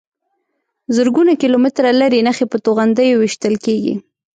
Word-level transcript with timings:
زرګونه 0.95 1.31
کیلومتره 1.41 1.89
لرې 2.01 2.19
نښې 2.27 2.45
په 2.51 2.57
توغندیو 2.65 3.19
ویشتل 3.21 3.55
کېږي. 3.65 3.93